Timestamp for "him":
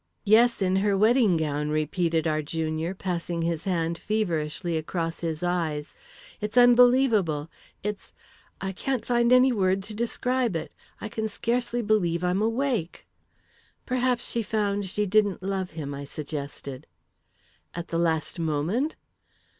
15.77-15.93